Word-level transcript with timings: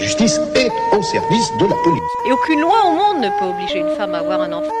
justice 0.00 0.40
est 0.54 0.70
au 0.96 1.02
service 1.02 1.52
de 1.58 1.66
la 1.66 1.74
police. 1.84 2.02
Et 2.26 2.32
aucune 2.32 2.60
loi 2.60 2.86
au 2.86 2.92
monde 2.92 3.22
ne 3.22 3.28
peut 3.38 3.46
obliger 3.46 3.80
une 3.80 3.94
femme 3.96 4.14
à 4.14 4.18
avoir 4.18 4.40
un 4.40 4.52
enfant. 4.52 4.72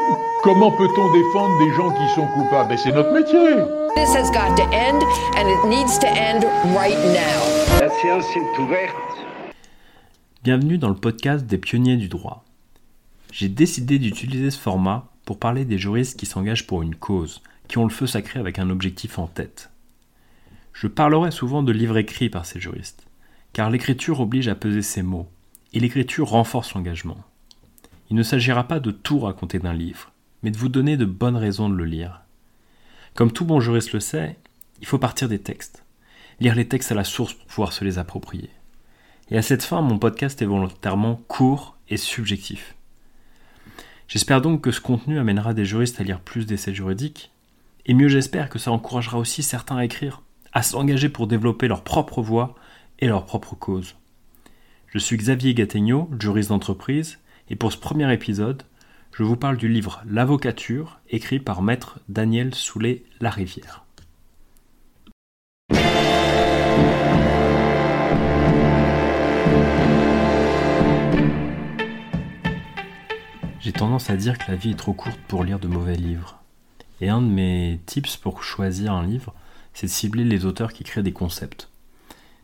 Comment 0.42 0.70
peut-on 0.70 1.12
défendre 1.12 1.58
des 1.58 1.72
gens 1.74 1.90
qui 1.90 2.14
sont 2.14 2.26
coupables? 2.28 2.70
Ben, 2.70 2.78
C'est 2.78 2.92
notre 2.92 3.12
métier. 3.12 3.56
This 3.94 4.14
has 4.16 4.30
got 4.30 4.56
to 4.56 4.62
end, 4.72 5.02
and 5.36 5.48
it 5.48 5.64
needs 5.68 5.98
to 5.98 6.06
end 6.06 6.44
right 6.74 6.96
now. 6.96 7.80
La 7.80 7.90
séance 7.90 8.24
est 8.34 8.58
ouverte. 8.58 8.94
Bienvenue 10.42 10.78
dans 10.78 10.88
le 10.88 10.94
podcast 10.94 11.44
des 11.44 11.58
pionniers 11.58 11.96
du 11.96 12.08
droit. 12.08 12.44
J'ai 13.30 13.48
décidé 13.48 13.98
d'utiliser 13.98 14.50
ce 14.50 14.58
format 14.58 15.06
pour 15.26 15.38
parler 15.38 15.64
des 15.64 15.78
juristes 15.78 16.18
qui 16.18 16.26
s'engagent 16.26 16.66
pour 16.66 16.82
une 16.82 16.94
cause, 16.94 17.42
qui 17.68 17.78
ont 17.78 17.84
le 17.84 17.90
feu 17.90 18.06
sacré 18.06 18.40
avec 18.40 18.58
un 18.58 18.70
objectif 18.70 19.18
en 19.18 19.26
tête. 19.26 19.70
Je 20.72 20.86
parlerai 20.86 21.30
souvent 21.30 21.62
de 21.62 21.72
livres 21.72 21.98
écrits 21.98 22.30
par 22.30 22.46
ces 22.46 22.58
juristes, 22.58 23.04
car 23.52 23.70
l'écriture 23.70 24.20
oblige 24.20 24.48
à 24.48 24.54
peser 24.54 24.82
ses 24.82 25.02
mots, 25.02 25.28
et 25.72 25.80
l'écriture 25.80 26.28
renforce 26.28 26.74
l'engagement. 26.74 27.18
Il 28.10 28.16
ne 28.16 28.22
s'agira 28.22 28.64
pas 28.64 28.80
de 28.80 28.90
tout 28.90 29.20
raconter 29.20 29.58
d'un 29.58 29.72
livre, 29.72 30.12
mais 30.42 30.50
de 30.50 30.56
vous 30.56 30.68
donner 30.68 30.96
de 30.96 31.04
bonnes 31.04 31.36
raisons 31.36 31.68
de 31.68 31.76
le 31.76 31.84
lire. 31.84 32.22
Comme 33.14 33.32
tout 33.32 33.44
bon 33.44 33.60
juriste 33.60 33.92
le 33.92 34.00
sait, 34.00 34.36
il 34.80 34.86
faut 34.86 34.98
partir 34.98 35.28
des 35.28 35.38
textes, 35.38 35.84
lire 36.40 36.54
les 36.54 36.66
textes 36.66 36.92
à 36.92 36.94
la 36.94 37.04
source 37.04 37.34
pour 37.34 37.46
pouvoir 37.46 37.72
se 37.72 37.84
les 37.84 37.98
approprier. 37.98 38.50
Et 39.30 39.38
à 39.38 39.42
cette 39.42 39.62
fin, 39.62 39.80
mon 39.80 39.98
podcast 39.98 40.42
est 40.42 40.46
volontairement 40.46 41.20
court 41.28 41.76
et 41.88 41.96
subjectif. 41.96 42.74
J'espère 44.08 44.40
donc 44.40 44.62
que 44.62 44.72
ce 44.72 44.80
contenu 44.80 45.20
amènera 45.20 45.54
des 45.54 45.64
juristes 45.64 46.00
à 46.00 46.04
lire 46.04 46.20
plus 46.20 46.46
d'essais 46.46 46.74
juridiques, 46.74 47.30
et 47.86 47.94
mieux 47.94 48.08
j'espère 48.08 48.48
que 48.48 48.58
ça 48.58 48.72
encouragera 48.72 49.18
aussi 49.18 49.44
certains 49.44 49.76
à 49.76 49.84
écrire, 49.84 50.22
à 50.52 50.62
s'engager 50.62 51.08
pour 51.08 51.28
développer 51.28 51.68
leur 51.68 51.84
propre 51.84 52.22
voix 52.22 52.56
et 53.00 53.06
leur 53.06 53.26
propre 53.26 53.54
cause. 53.54 53.96
Je 54.88 54.98
suis 54.98 55.16
Xavier 55.16 55.54
Gattegno, 55.54 56.10
juriste 56.18 56.50
d'entreprise, 56.50 57.18
et 57.48 57.56
pour 57.56 57.72
ce 57.72 57.78
premier 57.78 58.12
épisode, 58.12 58.62
je 59.12 59.22
vous 59.22 59.36
parle 59.36 59.56
du 59.56 59.68
livre 59.68 60.02
L'avocature, 60.06 61.00
écrit 61.08 61.40
par 61.40 61.62
maître 61.62 61.98
Daniel 62.08 62.54
Soulet 62.54 63.02
Larivière. 63.20 63.84
J'ai 73.60 73.72
tendance 73.72 74.10
à 74.10 74.16
dire 74.16 74.38
que 74.38 74.50
la 74.50 74.56
vie 74.56 74.70
est 74.70 74.78
trop 74.78 74.94
courte 74.94 75.20
pour 75.28 75.44
lire 75.44 75.58
de 75.58 75.68
mauvais 75.68 75.96
livres. 75.96 76.40
Et 77.00 77.08
un 77.08 77.22
de 77.22 77.28
mes 77.28 77.80
tips 77.86 78.16
pour 78.16 78.42
choisir 78.42 78.92
un 78.92 79.06
livre, 79.06 79.34
c'est 79.74 79.86
de 79.86 79.92
cibler 79.92 80.24
les 80.24 80.44
auteurs 80.44 80.72
qui 80.72 80.84
créent 80.84 81.02
des 81.02 81.12
concepts. 81.12 81.69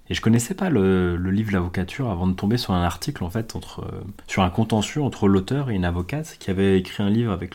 Et 0.08 0.14
je 0.14 0.20
connaissais 0.20 0.54
pas 0.54 0.70
le, 0.70 1.16
livre 1.16 1.52
L'avocature 1.52 2.10
avant 2.10 2.26
de 2.26 2.32
tomber 2.32 2.58
sur 2.58 2.72
un 2.74 2.82
article 2.82 3.24
en 3.24 3.30
fait 3.30 3.56
euh, 3.56 3.82
sur 4.28 4.42
un 4.42 4.50
contentieux 4.50 5.02
entre 5.02 5.26
l'auteur 5.26 5.70
et 5.70 5.74
une 5.74 5.84
avocate 5.84 6.36
qui 6.38 6.50
avait 6.50 6.78
écrit 6.78 7.02
un 7.02 7.10
livre 7.10 7.32
avec 7.32 7.54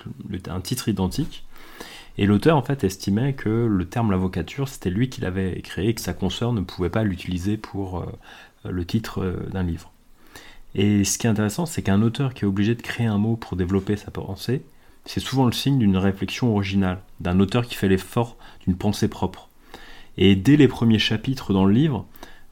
un 0.50 0.62
titre 0.62 0.90
identique. 0.90 1.46
Et 2.18 2.26
l'auteur 2.26 2.58
en 2.58 2.62
fait 2.62 2.84
estimait 2.84 3.34
que 3.34 3.50
le 3.50 3.86
terme 3.86 4.12
l'avocature 4.12 4.68
c'était 4.68 4.90
lui 4.90 5.10
qui 5.10 5.22
l'avait 5.22 5.62
créé 5.62 5.90
et 5.90 5.94
que 5.94 6.02
sa 6.02 6.14
consoeur 6.14 6.52
ne 6.52 6.62
pouvait 6.62 6.90
pas 6.90 7.04
l'utiliser 7.04 7.56
pour 7.56 8.00
euh, 8.00 8.06
le 8.70 8.86
titre 8.86 9.24
euh, 9.24 9.50
d'un 9.52 9.64
livre. 9.64 9.92
Et 10.76 11.04
ce 11.04 11.18
qui 11.18 11.28
est 11.28 11.30
intéressant, 11.30 11.66
c'est 11.66 11.82
qu'un 11.82 12.02
auteur 12.02 12.34
qui 12.34 12.44
est 12.44 12.48
obligé 12.48 12.76
de 12.76 12.82
créer 12.82 13.08
un 13.08 13.18
mot 13.18 13.36
pour 13.36 13.58
développer 13.58 13.98
sa 13.98 14.12
pensée, 14.12 14.64
c'est 15.06 15.20
souvent 15.20 15.46
le 15.46 15.52
signe 15.52 15.80
d'une 15.80 15.98
réflexion 15.98 16.54
originale, 16.54 17.00
d'un 17.20 17.40
auteur 17.40 17.66
qui 17.66 17.76
fait 17.76 17.90
l'effort 17.90 18.38
d'une 18.66 18.78
pensée 18.78 19.08
propre. 19.08 19.50
Et 20.18 20.36
dès 20.36 20.58
les 20.58 20.68
premiers 20.68 21.00
chapitres 21.00 21.54
dans 21.54 21.66
le 21.66 21.74
livre, 21.74 22.06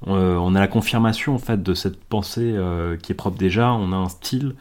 on 0.05 0.55
a 0.55 0.59
la 0.59 0.67
confirmation 0.67 1.36
en 1.36 1.39
fait 1.39 1.61
de 1.61 1.73
cette 1.73 2.02
pensée 2.03 2.53
euh, 2.55 2.97
qui 2.97 3.11
est 3.11 3.16
propre 3.16 3.38
déjà. 3.38 3.73
On 3.73 3.92
a 3.92 3.95
un 3.95 4.09
style 4.09 4.56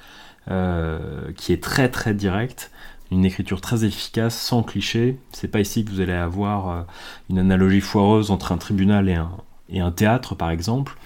euh, 0.50 1.32
qui 1.36 1.52
est 1.52 1.62
très 1.62 1.88
très 1.88 2.14
direct, 2.14 2.70
une 3.10 3.24
écriture 3.24 3.60
très 3.60 3.84
efficace, 3.84 4.38
sans 4.38 4.62
cliché. 4.62 5.18
C'est 5.32 5.48
pas 5.48 5.60
ici 5.60 5.84
que 5.84 5.90
vous 5.90 6.00
allez 6.00 6.12
avoir 6.12 6.86
une 7.30 7.38
analogie 7.38 7.80
foireuse 7.80 8.30
entre 8.30 8.52
un 8.52 8.58
tribunal 8.58 9.08
et 9.08 9.14
un, 9.14 9.30
et 9.68 9.80
un 9.80 9.90
théâtre 9.90 10.34
par 10.34 10.50
exemple. 10.50 10.96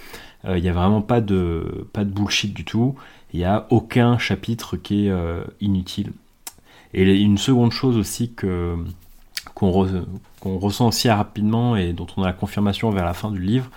Il 0.45 0.61
n'y 0.61 0.69
a 0.69 0.73
vraiment 0.73 1.03
pas 1.03 1.21
de, 1.21 1.87
pas 1.93 2.05
de 2.05 2.11
bullshit 2.11 2.53
du 2.53 2.65
tout. 2.65 2.97
Il 3.33 3.39
n'y 3.39 3.45
a 3.45 3.67
aucun 3.71 4.19
chapitre 4.19 4.77
qui 4.77 5.07
est 5.07 5.13
inutile. 5.61 6.13
Et 6.95 7.21
une 7.21 7.39
seconde 7.39 7.71
chose 7.71 7.97
aussi 7.97 8.33
que 8.35 8.77
qu'on 9.55 10.59
ressent 10.59 10.89
aussi 10.89 11.09
rapidement 11.09 11.77
et 11.77 11.93
dont 11.93 12.07
on 12.17 12.23
a 12.23 12.27
la 12.27 12.33
confirmation 12.33 12.91
vers 12.91 13.05
la 13.05 13.15
fin 13.15 13.31
du 13.31 13.41
livre, 13.41 13.71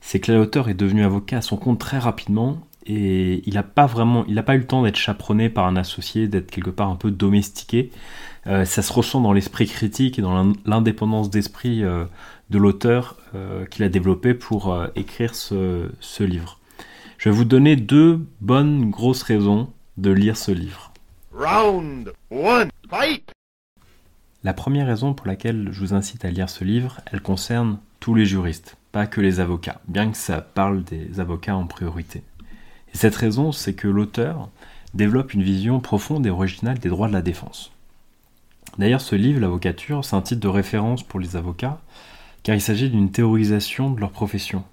c'est 0.00 0.20
que 0.20 0.32
l'auteur 0.32 0.68
est 0.68 0.74
devenu 0.74 1.04
avocat 1.04 1.38
à 1.38 1.42
son 1.42 1.56
compte 1.56 1.78
très 1.78 1.98
rapidement 1.98 2.58
et 2.86 3.42
il 3.46 3.54
n'a 3.54 3.62
pas 3.62 3.86
vraiment, 3.86 4.24
il 4.26 4.34
n'a 4.34 4.42
pas 4.42 4.54
eu 4.54 4.58
le 4.58 4.66
temps 4.66 4.82
d'être 4.82 4.96
chaperonné 4.96 5.48
par 5.48 5.66
un 5.66 5.76
associé, 5.76 6.28
d'être 6.28 6.50
quelque 6.50 6.70
part 6.70 6.88
un 6.88 6.96
peu 6.96 7.10
domestiqué. 7.10 7.90
Euh, 8.46 8.64
ça 8.64 8.82
se 8.82 8.92
ressent 8.92 9.20
dans 9.20 9.32
l'esprit 9.32 9.66
critique 9.66 10.18
et 10.18 10.22
dans 10.22 10.52
l'indépendance 10.64 11.30
d'esprit 11.30 11.84
euh, 11.84 12.04
de 12.48 12.58
l'auteur 12.58 13.16
euh, 13.34 13.66
qu'il 13.66 13.84
a 13.84 13.88
développé 13.88 14.34
pour 14.34 14.76
écrire 14.96 15.34
ce, 15.34 15.90
ce 16.00 16.24
livre. 16.24 16.58
Je 17.18 17.28
vais 17.28 17.34
vous 17.34 17.44
donner 17.44 17.76
deux 17.76 18.20
bonnes 18.40 18.90
grosses 18.90 19.22
raisons 19.22 19.68
de 19.98 20.10
lire 20.10 20.36
ce 20.36 20.52
livre. 20.52 20.92
Round 21.32 22.12
one, 22.30 22.70
fight! 22.88 23.30
La 24.42 24.54
première 24.54 24.86
raison 24.86 25.12
pour 25.12 25.26
laquelle 25.26 25.68
je 25.70 25.80
vous 25.80 25.92
incite 25.92 26.24
à 26.24 26.30
lire 26.30 26.48
ce 26.48 26.64
livre, 26.64 27.02
elle 27.12 27.20
concerne 27.20 27.78
tous 28.00 28.14
les 28.14 28.24
juristes, 28.24 28.78
pas 28.90 29.06
que 29.06 29.20
les 29.20 29.38
avocats, 29.38 29.82
bien 29.86 30.10
que 30.10 30.16
ça 30.16 30.40
parle 30.40 30.82
des 30.82 31.20
avocats 31.20 31.54
en 31.54 31.66
priorité. 31.66 32.22
Et 32.94 32.96
cette 32.96 33.16
raison, 33.16 33.52
c'est 33.52 33.74
que 33.74 33.86
l'auteur 33.86 34.48
développe 34.94 35.34
une 35.34 35.42
vision 35.42 35.78
profonde 35.78 36.26
et 36.26 36.30
originale 36.30 36.78
des 36.78 36.88
droits 36.88 37.08
de 37.08 37.12
la 37.12 37.20
défense. 37.20 37.70
D'ailleurs, 38.78 39.02
ce 39.02 39.14
livre, 39.14 39.40
L'avocature, 39.40 40.06
c'est 40.06 40.16
un 40.16 40.22
titre 40.22 40.40
de 40.40 40.48
référence 40.48 41.02
pour 41.02 41.20
les 41.20 41.36
avocats, 41.36 41.82
car 42.42 42.54
il 42.54 42.62
s'agit 42.62 42.88
d'une 42.88 43.10
théorisation 43.10 43.90
de 43.90 44.00
leur 44.00 44.10
profession. 44.10 44.64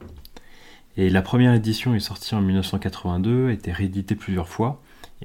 Et 0.96 1.10
la 1.10 1.22
première 1.22 1.54
édition 1.54 1.94
est 1.94 2.00
sortie 2.00 2.36
en 2.36 2.42
1982, 2.42 3.50
a 3.50 3.52
été 3.52 3.74
rééditée 3.74 4.16
plusieurs 4.16 4.48
fois, 4.48 4.82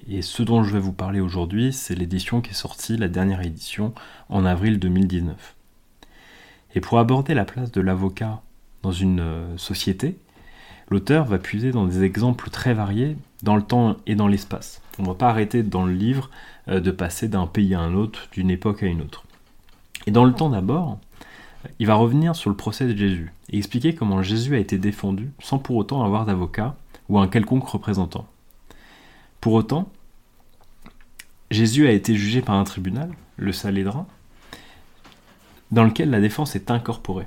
et 0.08 0.22
ce 0.22 0.42
dont 0.42 0.62
je 0.62 0.72
vais 0.72 0.80
vous 0.80 0.92
parler 0.92 1.20
aujourd'hui, 1.20 1.72
c'est 1.72 1.94
l'édition 1.94 2.40
qui 2.40 2.50
est 2.50 2.54
sortie, 2.54 2.96
la 2.96 3.08
dernière 3.08 3.42
édition, 3.42 3.92
en 4.28 4.44
avril 4.44 4.78
2019. 4.78 5.54
Et 6.74 6.80
pour 6.80 6.98
aborder 6.98 7.34
la 7.34 7.44
place 7.44 7.70
de 7.70 7.80
l'avocat 7.80 8.40
dans 8.82 8.92
une 8.92 9.20
euh, 9.20 9.58
société, 9.58 10.16
l'auteur 10.88 11.26
va 11.26 11.38
puiser 11.38 11.70
dans 11.70 11.86
des 11.86 12.02
exemples 12.02 12.50
très 12.50 12.74
variés 12.74 13.16
dans 13.42 13.56
le 13.56 13.62
temps 13.62 13.96
et 14.06 14.14
dans 14.14 14.28
l'espace. 14.28 14.80
On 14.98 15.02
ne 15.02 15.08
va 15.08 15.14
pas 15.14 15.28
arrêter 15.28 15.62
dans 15.62 15.84
le 15.84 15.92
livre 15.92 16.30
euh, 16.68 16.80
de 16.80 16.90
passer 16.90 17.28
d'un 17.28 17.46
pays 17.46 17.74
à 17.74 17.80
un 17.80 17.94
autre, 17.94 18.28
d'une 18.32 18.50
époque 18.50 18.82
à 18.82 18.86
une 18.86 19.02
autre. 19.02 19.24
Et 20.06 20.10
dans 20.10 20.24
le 20.24 20.32
temps 20.32 20.50
d'abord, 20.50 20.98
il 21.78 21.86
va 21.86 21.94
revenir 21.94 22.34
sur 22.34 22.50
le 22.50 22.56
procès 22.56 22.86
de 22.86 22.96
Jésus 22.96 23.32
et 23.50 23.58
expliquer 23.58 23.94
comment 23.94 24.22
Jésus 24.22 24.54
a 24.56 24.58
été 24.58 24.78
défendu 24.78 25.30
sans 25.40 25.58
pour 25.58 25.76
autant 25.76 26.02
avoir 26.02 26.24
d'avocat 26.24 26.74
ou 27.08 27.18
un 27.18 27.28
quelconque 27.28 27.68
représentant. 27.68 28.26
Pour 29.42 29.54
autant, 29.54 29.90
Jésus 31.50 31.88
a 31.88 31.90
été 31.90 32.14
jugé 32.14 32.42
par 32.42 32.54
un 32.54 32.62
tribunal, 32.62 33.10
le 33.36 33.50
Salédrin, 33.50 34.06
dans 35.72 35.82
lequel 35.82 36.10
la 36.10 36.20
défense 36.20 36.54
est 36.54 36.70
incorporée. 36.70 37.26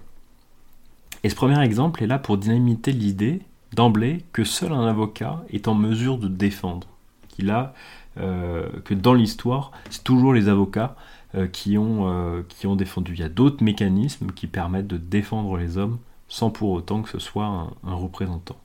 Et 1.23 1.29
ce 1.29 1.35
premier 1.35 1.61
exemple 1.61 2.01
est 2.01 2.07
là 2.07 2.17
pour 2.17 2.37
dynamiter 2.37 2.93
l'idée 2.93 3.41
d'emblée 3.73 4.23
que 4.31 4.45
seul 4.45 4.71
un 4.71 4.87
avocat 4.87 5.43
est 5.49 5.67
en 5.67 5.75
mesure 5.75 6.17
de 6.17 6.29
défendre, 6.29 6.87
qu'il 7.27 7.49
a, 7.49 7.73
euh, 8.17 8.69
que 8.85 8.93
dans 8.93 9.13
l'histoire, 9.13 9.73
c'est 9.89 10.05
toujours 10.05 10.33
les 10.33 10.47
avocats 10.47 10.95
euh, 11.35 11.47
qui, 11.47 11.77
ont, 11.77 12.07
euh, 12.07 12.43
qui 12.47 12.65
ont 12.65 12.77
défendu. 12.77 13.11
Il 13.15 13.19
y 13.19 13.23
a 13.23 13.29
d'autres 13.29 13.61
mécanismes 13.61 14.31
qui 14.31 14.47
permettent 14.47 14.87
de 14.87 14.97
défendre 14.97 15.57
les 15.57 15.77
hommes 15.77 15.97
sans 16.29 16.49
pour 16.49 16.69
autant 16.69 17.01
que 17.01 17.09
ce 17.09 17.19
soit 17.19 17.45
un 17.83 17.93
représentant. 17.93 18.55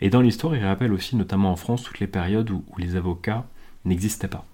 Et 0.00 0.10
dans 0.10 0.20
l'histoire, 0.20 0.54
il 0.54 0.64
rappelle 0.64 0.92
aussi, 0.92 1.16
notamment 1.16 1.52
en 1.52 1.56
France, 1.56 1.82
toutes 1.82 2.00
les 2.00 2.06
périodes 2.06 2.50
où, 2.50 2.64
les 2.78 2.96
avocats 2.96 3.44
n'existaient 3.84 4.28
pas. 4.28 4.44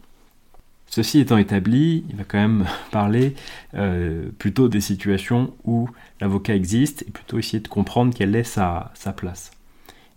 Ceci 0.86 1.18
étant 1.18 1.38
établi, 1.38 2.04
il 2.08 2.16
va 2.16 2.24
quand 2.24 2.38
même 2.38 2.66
parler 2.90 3.34
euh, 3.74 4.28
plutôt 4.38 4.68
des 4.68 4.80
situations 4.80 5.54
où 5.64 5.88
l'avocat 6.20 6.54
existe 6.54 7.02
et 7.02 7.10
plutôt 7.10 7.38
essayer 7.38 7.60
de 7.60 7.68
comprendre 7.68 8.14
quelle 8.14 8.34
est 8.36 8.44
sa, 8.44 8.92
place. 9.16 9.50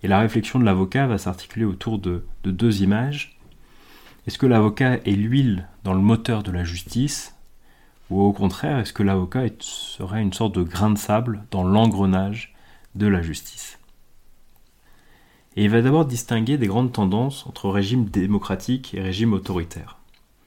Et 0.04 0.08
la 0.08 0.20
réflexion 0.20 0.60
de 0.60 0.66
l'avocat 0.66 1.08
va 1.08 1.18
s'articuler 1.18 1.66
autour 1.66 2.00
de 2.00 2.24
deux 2.46 2.82
images. 2.82 3.40
Est-ce 4.28 4.38
que 4.38 4.46
l'avocat 4.46 4.96
est 5.06 5.16
l'huile 5.16 5.68
dans 5.84 5.94
le 5.94 6.02
moteur 6.02 6.44
de 6.44 6.52
la 6.52 6.64
justice 6.64 7.34
ou 8.10 8.22
au 8.22 8.32
contraire, 8.32 8.80
est-ce 8.80 8.94
que 8.94 9.04
l'avocat 9.04 9.44
serait 9.60 10.22
une 10.22 10.34
sorte 10.34 10.56
de 10.56 10.64
grain 10.64 10.92
de 10.92 10.98
sable 10.98 11.44
dans 11.52 11.64
l'engrenage 11.64 12.56
de 12.96 13.08
la 13.08 13.22
justice? 13.22 13.78
Et 15.58 15.64
il 15.64 15.72
va 15.72 15.82
d'abord 15.82 16.06
distinguer 16.06 16.60
des 16.60 16.68
grandes 16.68 16.92
tendances 16.92 17.48
entre 17.48 17.72
régime 17.72 18.06
démocratique 18.06 18.94
et 18.94 19.02
régime 19.02 19.34
autoritaire. 19.34 19.98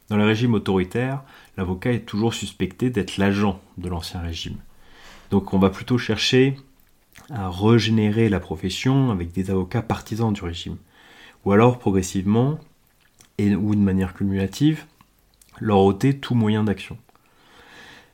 Dans 0.09 0.17
le 0.17 0.25
régime 0.25 0.55
autoritaire, 0.55 1.25
l'avocat 1.57 1.91
est 1.91 2.07
toujours 2.07 2.33
suspecté 2.33 2.91
d'être 2.91 3.17
l'agent 3.17 3.61
de 3.77 3.89
l'ancien 3.89 4.21
régime. 4.21 4.59
Donc 5.33 5.53
on 5.53 5.59
va 5.59 5.69
plutôt 5.69 5.99
chercher 5.99 6.57
à 7.29 7.51
régénérer 7.51 8.29
la 8.29 8.39
profession 8.39 9.11
avec 9.11 9.33
des 9.33 9.51
avocats 9.51 9.83
partisans 9.83 10.33
du 10.33 10.45
régime. 10.45 10.77
Ou 11.45 11.51
alors 11.51 11.81
progressivement, 11.81 12.61
et, 13.39 13.56
ou 13.56 13.75
de 13.75 13.81
manière 13.81 14.15
cumulative, 14.15 14.85
leur 15.59 15.79
ôter 15.79 16.19
tout 16.19 16.37
moyen 16.37 16.63
d'action. 16.63 16.97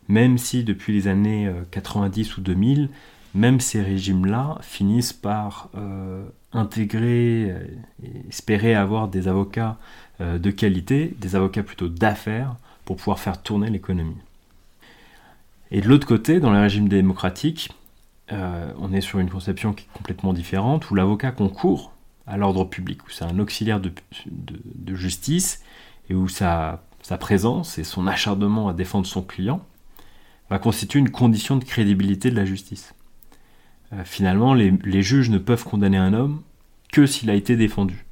Même 0.08 0.38
si 0.38 0.64
depuis 0.64 0.94
les 0.94 1.08
années 1.08 1.52
90 1.72 2.38
ou 2.38 2.40
2000, 2.40 2.88
même 3.36 3.60
ces 3.60 3.82
régimes-là 3.82 4.58
finissent 4.62 5.12
par 5.12 5.68
euh, 5.76 6.24
intégrer 6.52 7.54
et 8.02 8.28
espérer 8.28 8.74
avoir 8.74 9.08
des 9.08 9.28
avocats 9.28 9.76
euh, 10.20 10.38
de 10.38 10.50
qualité, 10.50 11.14
des 11.20 11.36
avocats 11.36 11.62
plutôt 11.62 11.88
d'affaires, 11.88 12.56
pour 12.84 12.96
pouvoir 12.96 13.18
faire 13.18 13.42
tourner 13.42 13.68
l'économie. 13.68 14.16
Et 15.70 15.80
de 15.80 15.88
l'autre 15.88 16.06
côté, 16.06 16.40
dans 16.40 16.52
les 16.52 16.60
régimes 16.60 16.88
démocratiques, 16.88 17.70
euh, 18.32 18.72
on 18.78 18.92
est 18.92 19.00
sur 19.00 19.18
une 19.18 19.28
conception 19.28 19.72
qui 19.72 19.84
est 19.84 19.98
complètement 19.98 20.32
différente, 20.32 20.90
où 20.90 20.94
l'avocat 20.94 21.32
concourt 21.32 21.92
à 22.26 22.36
l'ordre 22.36 22.64
public, 22.64 23.04
où 23.06 23.10
c'est 23.10 23.24
un 23.24 23.38
auxiliaire 23.38 23.80
de, 23.80 23.92
justice, 24.94 25.62
et 26.08 26.14
où 26.14 26.28
sa, 26.28 26.82
sa 27.02 27.18
présence 27.18 27.78
et 27.78 27.84
son 27.84 28.06
acharnement 28.06 28.68
à 28.68 28.72
défendre 28.72 29.06
son 29.06 29.22
client 29.22 29.60
va 30.48 30.58
constituer 30.58 31.00
une 31.00 31.10
condition 31.10 31.56
de 31.56 31.64
crédibilité 31.64 32.30
de 32.30 32.36
la 32.36 32.44
justice. 32.44 32.94
Euh, 33.92 34.02
finalement, 34.04 34.54
les, 34.54 35.02
juges 35.02 35.30
ne 35.30 35.38
peuvent 35.38 35.64
condamner 35.64 35.96
un 35.96 36.12
homme 36.12 36.42
que 36.92 37.06
s'il 37.06 37.30
a 37.30 37.34
été 37.34 37.56
défendu. 37.56 38.04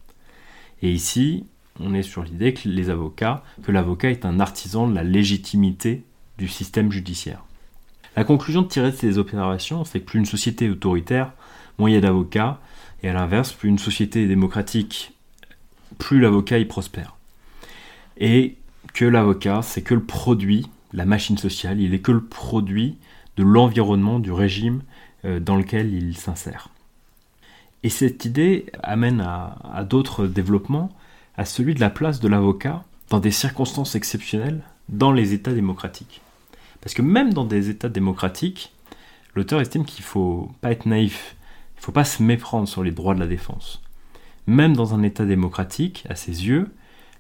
Et 0.83 0.93
ici, 0.93 1.45
on 1.81 1.95
est 1.95 2.03
sur 2.03 2.23
l'idée 2.23 2.55
que 2.55 2.91
avocats, 2.91 3.43
que 3.63 3.73
l'avocat 3.73 4.11
est 4.11 4.25
un 4.25 4.41
artisan 4.41 4.87
de 4.89 4.95
la 4.95 5.03
légitimité 5.03 6.05
du 6.39 6.49
système 6.49 6.93
judiciaire. 6.93 7.45
La 8.17 8.25
conclusion 8.25 8.63
tirer 8.63 8.93
de 8.93 8.97
ces 8.97 9.19
observations, 9.19 9.85
c'est 9.85 10.01
que 10.01 10.05
plus 10.05 10.19
une 10.21 10.27
société 10.27 10.67
est 10.67 10.71
autoritaire, 10.71 11.33
moins 11.79 11.91
il 11.91 11.95
y 11.95 11.97
a 11.97 12.01
d'avocats, 12.01 12.61
et 13.03 13.09
à 13.09 13.13
l'inverse, 13.13 13.53
plus 13.53 13.69
une 13.69 13.79
société 13.79 14.23
est 14.23 14.29
démocratique, 14.29 15.13
plus 15.99 16.21
l'avocat 16.21 16.59
y 16.59 16.65
prospère. 16.65 17.17
Et 18.19 18.57
que 18.93 19.05
l'avocat, 19.05 19.63
c'est 19.63 19.83
que 19.83 19.95
le 19.95 20.05
produit, 20.05 20.67
la 20.93 21.05
machine 21.05 21.39
sociale, 21.39 21.81
il 21.81 21.95
est 21.95 22.01
que 22.01 22.13
le 22.13 22.23
produit 22.23 22.97
de 23.37 23.43
l'environnement, 23.43 24.21
du 24.21 24.31
régime 24.31 24.83
dans 25.25 25.57
lequel 25.57 25.93
il 25.95 26.17
s'insère. 26.17 26.69
Et 27.85 27.91
cette 27.91 28.25
idée 28.25 28.67
amène 28.83 29.21
à, 29.21 29.85
d'autres 29.85 30.27
développements, 30.27 30.91
à 31.37 31.45
celui 31.45 31.75
de 31.75 31.81
la 31.81 31.91
place 31.91 32.19
de 32.19 32.29
l'avocat 32.29 32.83
dans 33.11 33.21
des 33.21 33.31
circonstances 33.31 33.95
exceptionnelles 33.95 34.63
dans 34.89 35.13
les 35.13 35.35
États 35.35 35.53
démocratiques. 35.53 36.23
Parce 36.81 36.95
que 36.95 37.03
même 37.03 37.35
dans 37.35 37.45
des 37.45 37.69
États 37.69 37.91
démocratiques, 37.91 38.73
l'auteur 39.35 39.61
estime 39.61 39.85
qu'il 39.85 40.03
ne 40.03 40.09
faut 40.09 40.51
pas 40.63 40.73
être 40.73 40.87
naïf, 40.87 41.37
il 41.77 41.81
ne 41.81 41.83
faut 41.85 41.93
pas 41.93 42.05
se 42.05 42.23
méprendre 42.23 42.67
sur 42.67 42.83
les 42.83 42.91
droits 42.91 43.15
de 43.15 43.21
la 43.21 43.27
défense. 43.27 43.83
Même 44.47 44.75
dans 44.75 44.95
un 44.95 45.03
État 45.03 45.27
démocratique, 45.27 46.05
à 46.09 46.15
ses 46.15 46.47
yeux, 46.47 46.73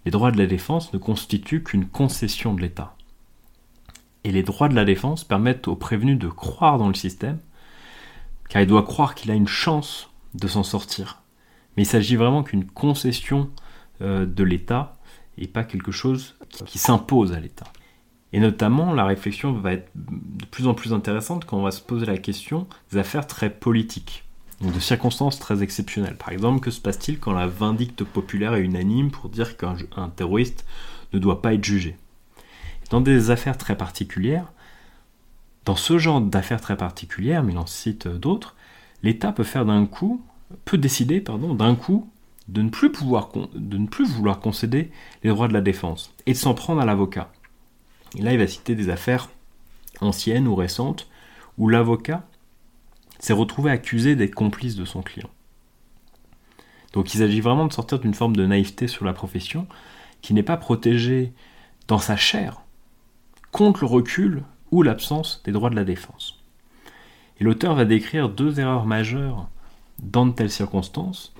les 0.06 0.10
droits 0.10 0.30
de 0.30 0.38
la 0.38 0.46
défense 0.46 0.94
ne 0.94 0.98
constituent 0.98 1.62
qu'une 1.62 1.86
concession 1.86 2.54
de 2.54 2.62
l'État. 2.62 2.96
Et 4.24 4.32
les 4.32 4.42
droits 4.42 4.70
de 4.70 4.74
la 4.74 4.86
défense 4.86 5.24
permettent 5.24 5.68
aux 5.68 5.76
prévenus 5.76 6.18
de 6.18 6.28
croire 6.28 6.78
dans 6.78 6.88
le 6.88 6.94
système 6.94 7.38
car 8.48 8.62
il 8.62 8.68
doit 8.68 8.82
croire 8.82 9.14
qu'il 9.14 9.30
a 9.30 9.34
une 9.34 9.48
chance 9.48 10.10
de 10.34 10.48
s'en 10.48 10.62
sortir. 10.62 11.22
Mais 11.76 11.82
il 11.82 11.86
s'agit 11.86 12.16
vraiment 12.16 12.42
qu'une 12.42 12.66
concession 12.66 13.50
euh, 14.00 14.26
de 14.26 14.44
l'État 14.44 14.96
et 15.38 15.48
pas 15.48 15.64
quelque 15.64 15.92
chose 15.92 16.36
qui 16.66 16.78
s'impose 16.78 17.32
à 17.32 17.40
l'État. 17.40 17.66
Et 18.32 18.40
notamment, 18.40 18.92
la 18.92 19.04
réflexion 19.04 19.52
va 19.52 19.72
être 19.72 19.90
de 19.94 20.44
plus 20.46 20.66
en 20.66 20.74
plus 20.74 20.92
intéressante 20.92 21.44
quand 21.44 21.56
on 21.56 21.62
va 21.62 21.70
se 21.70 21.80
poser 21.80 22.06
la 22.06 22.18
question 22.18 22.66
des 22.90 22.98
affaires 22.98 23.26
très 23.26 23.48
politiques, 23.50 24.24
de 24.60 24.80
circonstances 24.80 25.38
très 25.38 25.62
exceptionnelles. 25.62 26.16
Par 26.16 26.30
exemple, 26.30 26.60
que 26.60 26.72
se 26.72 26.80
passe-t-il 26.80 27.20
quand 27.20 27.32
la 27.32 27.46
vindicte 27.46 28.02
populaire 28.02 28.54
est 28.54 28.62
unanime 28.62 29.12
pour 29.12 29.28
dire 29.28 29.56
qu'un 29.56 29.76
terroriste 30.16 30.66
ne 31.12 31.20
doit 31.20 31.42
pas 31.42 31.54
être 31.54 31.64
jugé? 31.64 31.96
Dans 32.90 33.00
des 33.00 33.30
affaires 33.30 33.56
très 33.56 33.76
particulières, 33.76 34.52
dans 35.64 35.76
ce 35.76 35.98
genre 35.98 36.20
d'affaires 36.20 36.60
très 36.60 36.76
particulières, 36.76 37.42
mais 37.42 37.52
il 37.52 37.58
en 37.58 37.66
cite 37.66 38.08
d'autres, 38.08 38.54
l'État 39.02 39.32
peut 39.32 39.44
faire 39.44 39.64
d'un 39.64 39.86
coup, 39.86 40.22
peut 40.64 40.78
décider, 40.78 41.20
pardon, 41.20 41.54
d'un 41.54 41.74
coup, 41.74 42.10
de 42.48 42.60
ne, 42.62 42.68
plus 42.68 42.92
pouvoir, 42.92 43.30
de 43.54 43.78
ne 43.78 43.86
plus 43.86 44.06
vouloir 44.06 44.40
concéder 44.40 44.90
les 45.22 45.30
droits 45.30 45.48
de 45.48 45.54
la 45.54 45.62
défense 45.62 46.12
et 46.26 46.32
de 46.32 46.36
s'en 46.36 46.54
prendre 46.54 46.80
à 46.80 46.84
l'avocat. 46.84 47.32
Et 48.16 48.22
là, 48.22 48.32
il 48.32 48.38
va 48.38 48.46
citer 48.46 48.74
des 48.74 48.90
affaires 48.90 49.30
anciennes 50.00 50.46
ou 50.46 50.54
récentes 50.54 51.08
où 51.56 51.68
l'avocat 51.68 52.26
s'est 53.18 53.32
retrouvé 53.32 53.70
accusé 53.70 54.16
d'être 54.16 54.34
complice 54.34 54.76
de 54.76 54.84
son 54.84 55.02
client. 55.02 55.30
Donc 56.92 57.14
il 57.14 57.18
s'agit 57.18 57.40
vraiment 57.40 57.66
de 57.66 57.72
sortir 57.72 57.98
d'une 57.98 58.14
forme 58.14 58.36
de 58.36 58.46
naïveté 58.46 58.86
sur 58.86 59.04
la 59.04 59.12
profession 59.12 59.66
qui 60.20 60.34
n'est 60.34 60.42
pas 60.42 60.56
protégée 60.56 61.32
dans 61.88 61.98
sa 61.98 62.16
chair 62.16 62.62
contre 63.50 63.80
le 63.80 63.86
recul 63.86 64.44
ou 64.74 64.82
l'absence 64.82 65.40
des 65.44 65.52
droits 65.52 65.70
de 65.70 65.76
la 65.76 65.84
défense. 65.84 66.40
Et 67.38 67.44
l'auteur 67.44 67.76
va 67.76 67.84
décrire 67.84 68.28
deux 68.28 68.58
erreurs 68.58 68.86
majeures 68.86 69.48
dans 70.02 70.26
de 70.26 70.32
telles 70.32 70.50
circonstances. 70.50 71.32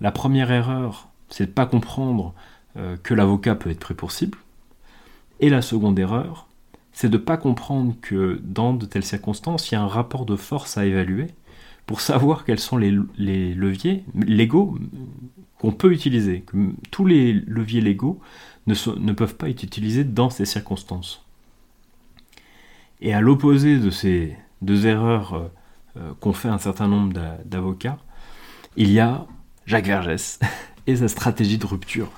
La 0.00 0.10
première 0.10 0.50
erreur, 0.50 1.08
c'est 1.28 1.44
de 1.44 1.50
ne 1.50 1.54
pas 1.54 1.66
comprendre 1.66 2.34
euh, 2.76 2.96
que 3.00 3.14
l'avocat 3.14 3.54
peut 3.54 3.70
être 3.70 3.78
pris 3.78 3.94
pour 3.94 4.10
cible. 4.10 4.38
Et 5.38 5.50
la 5.50 5.62
seconde 5.62 6.00
erreur, 6.00 6.48
c'est 6.92 7.08
de 7.08 7.16
ne 7.16 7.22
pas 7.22 7.36
comprendre 7.36 7.94
que 8.02 8.40
dans 8.42 8.74
de 8.74 8.86
telles 8.86 9.04
circonstances, 9.04 9.70
il 9.70 9.74
y 9.74 9.76
a 9.76 9.82
un 9.82 9.86
rapport 9.86 10.26
de 10.26 10.34
force 10.34 10.76
à 10.76 10.84
évaluer 10.84 11.28
pour 11.86 12.00
savoir 12.00 12.44
quels 12.44 12.58
sont 12.58 12.76
les, 12.76 12.90
leviers 13.20 14.02
légaux 14.16 14.78
qu'on 15.58 15.72
peut 15.72 15.92
utiliser. 15.92 16.44
Tous 16.90 17.06
les 17.06 17.34
leviers 17.34 17.82
légaux 17.82 18.20
ne 18.66 19.12
peuvent 19.12 19.36
pas 19.36 19.48
être 19.48 19.62
utilisés 19.62 20.04
dans 20.04 20.30
ces 20.30 20.44
circonstances. 20.44 21.24
Et 23.00 23.14
à 23.14 23.20
l'opposé 23.20 23.78
de 23.78 23.90
ces 23.90 24.36
deux 24.62 24.86
erreurs 24.86 25.34
euh, 25.34 25.48
euh, 25.96 26.12
qu'ont 26.20 26.32
fait 26.32 26.48
un 26.48 26.58
certain 26.58 26.86
nombre 26.86 27.14
d'avocats, 27.44 27.98
il 28.76 28.90
y 28.90 29.00
a 29.00 29.26
Jacques 29.66 29.86
Vergès 29.86 30.38
et 30.86 30.96
sa 30.96 31.08
stratégie 31.08 31.58
de 31.58 31.66
rupture. 31.66 32.10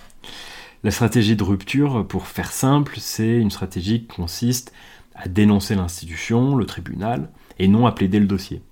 La 0.84 0.90
stratégie 0.90 1.36
de 1.36 1.44
rupture, 1.44 2.06
pour 2.06 2.26
faire 2.26 2.50
simple, 2.50 2.96
c'est 2.98 3.36
une 3.36 3.50
stratégie 3.50 4.00
qui 4.00 4.16
consiste 4.16 4.72
à 5.14 5.28
dénoncer 5.28 5.76
l'institution, 5.76 6.56
le 6.56 6.66
tribunal, 6.66 7.30
et 7.58 7.68
non 7.68 7.86
à 7.86 7.92
plaider 7.92 8.18
le 8.18 8.26
dossier. 8.26 8.62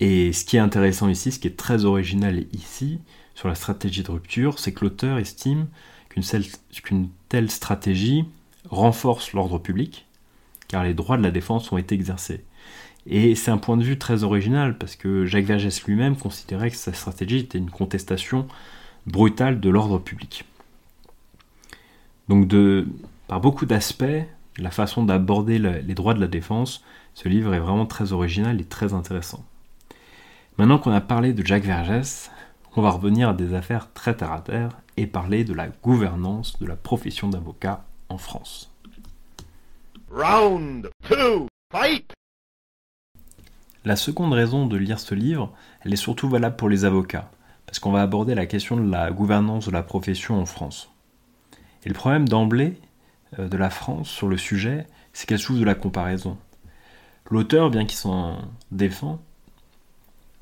Et 0.00 0.32
ce 0.32 0.44
qui 0.44 0.56
est 0.56 0.60
intéressant 0.60 1.08
ici, 1.08 1.32
ce 1.32 1.38
qui 1.38 1.46
est 1.46 1.56
très 1.56 1.84
original 1.84 2.44
ici, 2.52 2.98
sur 3.34 3.48
la 3.48 3.54
stratégie 3.54 4.02
de 4.02 4.10
rupture, 4.10 4.58
c'est 4.58 4.72
que 4.72 4.84
l'auteur 4.84 5.18
estime 5.18 5.68
qu'une 6.10 7.08
telle 7.28 7.50
stratégie 7.50 8.26
renforce 8.68 9.32
l'ordre 9.32 9.58
public, 9.58 10.06
car 10.70 10.84
les 10.84 10.94
droits 10.94 11.16
de 11.16 11.22
la 11.24 11.32
défense 11.32 11.72
ont 11.72 11.78
été 11.78 11.96
exercés. 11.96 12.44
Et 13.04 13.34
c'est 13.34 13.50
un 13.50 13.58
point 13.58 13.76
de 13.76 13.82
vue 13.82 13.98
très 13.98 14.22
original, 14.22 14.78
parce 14.78 14.94
que 14.94 15.26
Jacques 15.26 15.46
Vergès 15.46 15.82
lui-même 15.82 16.16
considérait 16.16 16.70
que 16.70 16.76
sa 16.76 16.92
stratégie 16.92 17.38
était 17.38 17.58
une 17.58 17.70
contestation 17.70 18.46
brutale 19.06 19.58
de 19.58 19.68
l'ordre 19.68 19.98
public. 19.98 20.44
Donc 22.28 22.48
par 23.26 23.40
beaucoup 23.40 23.66
d'aspects, 23.66 24.04
la 24.58 24.70
façon 24.70 25.02
d'aborder 25.02 25.58
les 25.58 25.94
droits 25.94 26.14
de 26.14 26.20
la 26.20 26.28
défense, 26.28 26.84
ce 27.14 27.28
livre 27.28 27.52
est 27.52 27.58
vraiment 27.58 27.86
très 27.86 28.12
original 28.12 28.60
et 28.60 28.64
très 28.64 28.94
intéressant. 28.94 29.44
Maintenant 30.56 30.78
qu'on 30.78 30.92
a 30.92 31.00
parlé 31.00 31.32
de 31.32 31.44
Jacques 31.44 31.64
Vergès, 31.64 32.30
on 32.76 32.82
va 32.82 32.90
revenir 32.90 33.30
à 33.30 33.34
des 33.34 33.54
affaires 33.54 33.92
très 33.92 34.14
terre 34.14 34.32
à 34.32 34.40
terre 34.40 34.70
et 34.96 35.08
parler 35.08 35.42
de 35.42 35.54
la 35.54 35.66
gouvernance 35.82 36.60
de 36.60 36.66
la 36.66 36.76
profession 36.76 37.28
d'avocat 37.28 37.84
en 38.08 38.18
France. 38.18 38.69
Round 40.12 40.90
fight! 41.72 42.12
La 43.84 43.94
seconde 43.94 44.32
raison 44.32 44.66
de 44.66 44.76
lire 44.76 44.98
ce 44.98 45.14
livre, 45.14 45.54
elle 45.82 45.92
est 45.92 45.96
surtout 45.96 46.28
valable 46.28 46.56
pour 46.56 46.68
les 46.68 46.84
avocats, 46.84 47.30
parce 47.64 47.78
qu'on 47.78 47.92
va 47.92 48.02
aborder 48.02 48.34
la 48.34 48.46
question 48.46 48.76
de 48.76 48.90
la 48.90 49.12
gouvernance 49.12 49.66
de 49.66 49.70
la 49.70 49.84
profession 49.84 50.40
en 50.40 50.46
France. 50.46 50.90
Et 51.84 51.88
le 51.88 51.94
problème 51.94 52.28
d'emblée 52.28 52.74
euh, 53.38 53.46
de 53.46 53.56
la 53.56 53.70
France 53.70 54.10
sur 54.10 54.26
le 54.26 54.36
sujet, 54.36 54.88
c'est 55.12 55.28
qu'elle 55.28 55.38
souffre 55.38 55.60
de 55.60 55.64
la 55.64 55.76
comparaison. 55.76 56.36
L'auteur, 57.30 57.70
bien 57.70 57.86
qu'il 57.86 57.98
s'en 57.98 58.36
défend, 58.72 59.20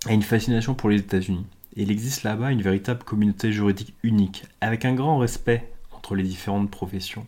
a 0.06 0.14
une 0.14 0.22
fascination 0.22 0.74
pour 0.74 0.88
les 0.88 1.00
États-Unis. 1.00 1.44
Il 1.76 1.90
existe 1.90 2.22
là-bas 2.22 2.52
une 2.52 2.62
véritable 2.62 3.04
communauté 3.04 3.52
juridique 3.52 3.94
unique, 4.02 4.46
avec 4.62 4.86
un 4.86 4.94
grand 4.94 5.18
respect 5.18 5.70
entre 5.92 6.14
les 6.14 6.22
différentes 6.22 6.70
professions. 6.70 7.26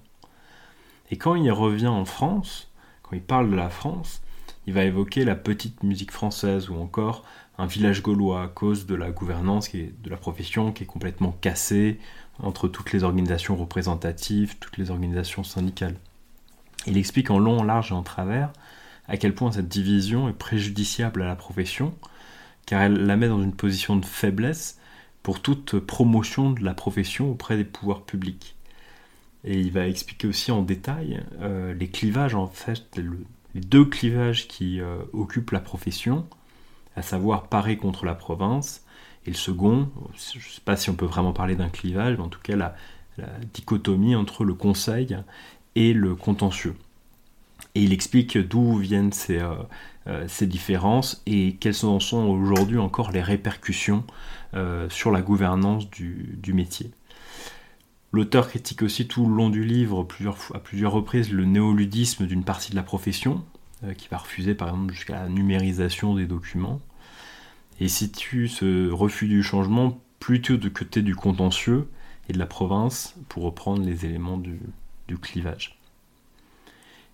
Et 1.10 1.16
quand 1.16 1.34
il 1.34 1.50
revient 1.50 1.88
en 1.88 2.04
France, 2.04 2.68
quand 3.02 3.16
il 3.16 3.22
parle 3.22 3.50
de 3.50 3.56
la 3.56 3.70
France, 3.70 4.22
il 4.66 4.74
va 4.74 4.84
évoquer 4.84 5.24
la 5.24 5.34
petite 5.34 5.82
musique 5.82 6.12
française 6.12 6.70
ou 6.70 6.76
encore 6.76 7.24
un 7.58 7.66
village 7.66 8.02
gaulois 8.02 8.42
à 8.42 8.48
cause 8.48 8.86
de 8.86 8.94
la 8.94 9.10
gouvernance 9.10 9.74
et 9.74 9.92
de 10.02 10.10
la 10.10 10.16
profession 10.16 10.72
qui 10.72 10.84
est 10.84 10.86
complètement 10.86 11.36
cassée 11.40 11.98
entre 12.38 12.68
toutes 12.68 12.92
les 12.92 13.04
organisations 13.04 13.56
représentatives, 13.56 14.56
toutes 14.58 14.78
les 14.78 14.90
organisations 14.90 15.44
syndicales. 15.44 15.96
Il 16.86 16.96
explique 16.96 17.30
en 17.30 17.38
long, 17.38 17.58
en 17.58 17.64
large 17.64 17.90
et 17.90 17.94
en 17.94 18.02
travers 18.02 18.52
à 19.08 19.16
quel 19.16 19.34
point 19.34 19.52
cette 19.52 19.68
division 19.68 20.28
est 20.28 20.34
préjudiciable 20.34 21.22
à 21.22 21.26
la 21.26 21.36
profession, 21.36 21.94
car 22.64 22.80
elle 22.82 23.06
la 23.06 23.16
met 23.16 23.28
dans 23.28 23.42
une 23.42 23.54
position 23.54 23.96
de 23.96 24.06
faiblesse 24.06 24.78
pour 25.22 25.42
toute 25.42 25.80
promotion 25.80 26.52
de 26.52 26.64
la 26.64 26.74
profession 26.74 27.30
auprès 27.30 27.56
des 27.56 27.64
pouvoirs 27.64 28.02
publics. 28.02 28.54
Et 29.44 29.58
il 29.58 29.72
va 29.72 29.86
expliquer 29.86 30.28
aussi 30.28 30.50
en 30.50 30.62
détail 30.62 31.22
euh, 31.40 31.72
les 31.74 31.88
clivages, 31.88 32.34
en 32.34 32.46
fait, 32.46 32.84
les 33.54 33.60
deux 33.60 33.84
clivages 33.84 34.48
qui 34.48 34.80
euh, 34.80 34.98
occupent 35.12 35.52
la 35.52 35.60
profession, 35.60 36.26
à 36.96 37.02
savoir 37.02 37.48
parer 37.48 37.76
contre 37.76 38.04
la 38.04 38.14
province, 38.14 38.84
et 39.26 39.30
le 39.30 39.36
second, 39.36 39.90
je 40.14 40.38
ne 40.38 40.42
sais 40.42 40.60
pas 40.64 40.76
si 40.76 40.90
on 40.90 40.94
peut 40.94 41.06
vraiment 41.06 41.32
parler 41.32 41.54
d'un 41.56 41.68
clivage, 41.68 42.16
mais 42.16 42.24
en 42.24 42.28
tout 42.28 42.40
cas 42.42 42.56
la, 42.56 42.74
dichotomie 43.52 44.16
entre 44.16 44.44
le 44.44 44.54
conseil 44.54 45.18
et 45.74 45.92
le 45.92 46.14
contentieux. 46.14 46.74
Et 47.74 47.82
il 47.82 47.92
explique 47.92 48.38
d'où 48.38 48.78
viennent 48.78 49.12
ces, 49.12 49.40
euh, 50.06 50.26
ces, 50.26 50.46
différences 50.46 51.22
et 51.26 51.56
quelles 51.60 51.84
en 51.84 52.00
sont 52.00 52.24
aujourd'hui 52.24 52.78
encore 52.78 53.10
les 53.10 53.20
répercussions 53.20 54.04
sur 54.88 55.10
la 55.10 55.22
gouvernance 55.22 55.88
du 55.90 56.52
métier. 56.54 56.90
L'auteur 58.12 58.48
critique 58.48 58.82
aussi 58.82 59.06
tout 59.06 59.26
le 59.26 59.34
long 59.34 59.50
du 59.50 59.64
livre, 59.64 60.06
à 60.54 60.58
plusieurs 60.58 60.92
reprises, 60.92 61.30
le 61.30 61.44
néoludisme 61.44 62.26
d'une 62.26 62.42
partie 62.42 62.72
de 62.72 62.76
la 62.76 62.82
profession, 62.82 63.44
euh, 63.84 63.94
qui 63.94 64.08
va 64.08 64.18
refuser 64.18 64.54
par 64.54 64.68
exemple 64.68 64.92
jusqu'à 64.92 65.22
la 65.22 65.28
numérisation 65.28 66.14
des 66.14 66.26
documents, 66.26 66.80
et 67.78 67.88
situe 67.88 68.48
ce 68.48 68.90
refus 68.90 69.28
du 69.28 69.42
changement 69.42 70.00
plutôt 70.18 70.56
de 70.56 70.68
côté 70.68 71.02
du 71.02 71.14
contentieux 71.14 71.88
et 72.28 72.32
de 72.32 72.38
la 72.38 72.46
province, 72.46 73.14
pour 73.28 73.44
reprendre 73.44 73.82
les 73.84 74.04
éléments 74.04 74.38
du, 74.38 74.58
clivage. 75.20 75.76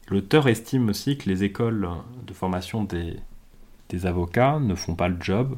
L'auteur 0.08 0.48
estime 0.48 0.90
aussi 0.90 1.16
que 1.16 1.30
les 1.30 1.44
écoles 1.44 1.88
de 2.26 2.34
formation 2.34 2.84
des 2.84 4.06
avocats 4.06 4.60
ne 4.60 4.74
font 4.74 4.94
pas 4.94 5.08
le 5.08 5.16
job 5.18 5.56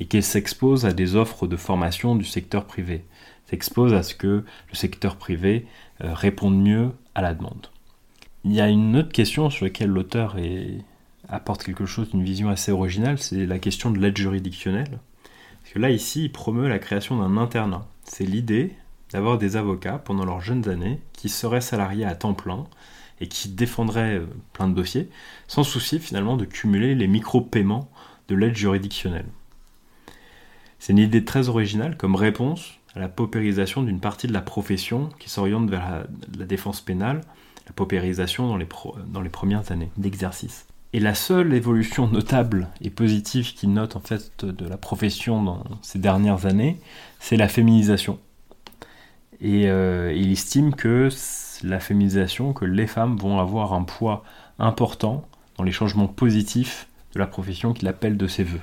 et 0.00 0.06
qu'elles 0.06 0.24
s'exposent 0.24 0.86
à 0.86 0.92
des 0.92 1.14
offres 1.14 1.46
de 1.46 1.56
formation 1.56 2.16
du 2.16 2.24
secteur 2.24 2.64
privé 2.64 3.04
s'expose 3.50 3.94
à 3.94 4.02
ce 4.02 4.14
que 4.14 4.44
le 4.68 4.74
secteur 4.74 5.16
privé 5.16 5.66
euh, 6.02 6.14
réponde 6.14 6.56
mieux 6.56 6.92
à 7.14 7.22
la 7.22 7.34
demande. 7.34 7.66
Il 8.44 8.52
y 8.52 8.60
a 8.60 8.68
une 8.68 8.96
autre 8.96 9.12
question 9.12 9.50
sur 9.50 9.64
laquelle 9.64 9.90
l'auteur 9.90 10.36
apporte 11.28 11.64
quelque 11.64 11.84
chose 11.84 12.10
d'une 12.10 12.22
vision 12.22 12.48
assez 12.48 12.72
originale, 12.72 13.18
c'est 13.18 13.44
la 13.46 13.58
question 13.58 13.90
de 13.90 13.98
l'aide 13.98 14.16
juridictionnelle. 14.16 14.98
Parce 15.62 15.74
que 15.74 15.78
là, 15.78 15.90
ici, 15.90 16.24
il 16.24 16.32
promeut 16.32 16.68
la 16.68 16.78
création 16.78 17.18
d'un 17.18 17.36
internat. 17.36 17.86
C'est 18.04 18.24
l'idée 18.24 18.72
d'avoir 19.12 19.36
des 19.36 19.56
avocats 19.56 19.98
pendant 19.98 20.24
leurs 20.24 20.40
jeunes 20.40 20.68
années 20.68 21.00
qui 21.12 21.28
seraient 21.28 21.60
salariés 21.60 22.04
à 22.04 22.14
temps 22.14 22.34
plein 22.34 22.66
et 23.20 23.28
qui 23.28 23.48
défendraient 23.50 24.16
euh, 24.16 24.26
plein 24.54 24.68
de 24.68 24.74
dossiers, 24.74 25.10
sans 25.46 25.64
souci 25.64 25.98
finalement 25.98 26.36
de 26.36 26.46
cumuler 26.46 26.94
les 26.94 27.08
micro-paiements 27.08 27.90
de 28.28 28.36
l'aide 28.36 28.56
juridictionnelle. 28.56 29.26
C'est 30.80 30.94
une 30.94 30.98
idée 30.98 31.26
très 31.26 31.50
originale 31.50 31.96
comme 31.98 32.16
réponse 32.16 32.72
à 32.96 33.00
la 33.00 33.08
paupérisation 33.08 33.82
d'une 33.82 34.00
partie 34.00 34.26
de 34.26 34.32
la 34.32 34.40
profession 34.40 35.10
qui 35.18 35.28
s'oriente 35.28 35.68
vers 35.68 36.06
la, 36.38 36.46
défense 36.46 36.80
pénale, 36.80 37.20
la 37.66 37.72
paupérisation 37.72 38.48
dans 38.48 38.56
les, 38.56 39.28
premières 39.28 39.70
années 39.70 39.90
d'exercice. 39.98 40.66
Et 40.94 40.98
la 40.98 41.14
seule 41.14 41.52
évolution 41.52 42.08
notable 42.08 42.66
et 42.80 42.88
positive 42.88 43.54
qu'il 43.54 43.74
note 43.74 43.94
en 43.94 44.00
fait 44.00 44.44
de 44.44 44.66
la 44.66 44.78
profession 44.78 45.42
dans 45.42 45.64
ces 45.82 45.98
dernières 45.98 46.46
années, 46.46 46.80
c'est 47.20 47.36
la 47.36 47.46
féminisation. 47.46 48.18
Et 49.42 49.68
euh, 49.68 50.12
il 50.16 50.32
estime 50.32 50.74
que 50.74 51.10
la 51.62 51.78
féminisation, 51.78 52.54
que 52.54 52.64
les 52.64 52.86
femmes 52.86 53.16
vont 53.16 53.38
avoir 53.38 53.74
un 53.74 53.84
poids 53.84 54.24
important 54.58 55.28
dans 55.58 55.64
les 55.64 55.72
changements 55.72 56.08
positifs 56.08 56.88
de 57.14 57.18
la 57.18 57.26
profession 57.26 57.74
qu'il 57.74 57.86
appelle 57.86 58.16
de 58.16 58.26
ses 58.26 58.44
voeux. 58.44 58.60